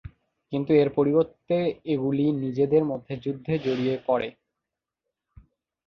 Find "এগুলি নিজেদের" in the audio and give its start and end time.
1.85-2.83